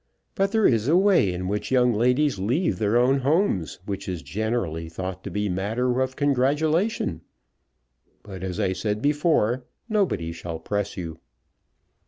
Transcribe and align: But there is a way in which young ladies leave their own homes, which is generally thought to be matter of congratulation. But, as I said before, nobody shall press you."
But 0.33 0.51
there 0.51 0.65
is 0.65 0.87
a 0.87 0.97
way 0.97 1.31
in 1.31 1.47
which 1.47 1.69
young 1.69 1.93
ladies 1.93 2.39
leave 2.39 2.79
their 2.79 2.97
own 2.97 3.19
homes, 3.19 3.77
which 3.85 4.09
is 4.09 4.23
generally 4.23 4.89
thought 4.89 5.23
to 5.23 5.29
be 5.29 5.47
matter 5.47 6.01
of 6.01 6.15
congratulation. 6.15 7.21
But, 8.23 8.41
as 8.43 8.59
I 8.59 8.73
said 8.73 9.03
before, 9.03 9.63
nobody 9.87 10.31
shall 10.31 10.57
press 10.57 10.97
you." 10.97 11.19